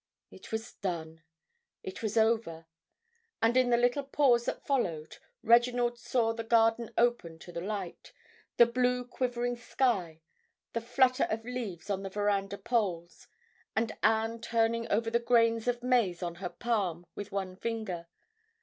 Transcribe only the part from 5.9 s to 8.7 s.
saw the garden open to the light, the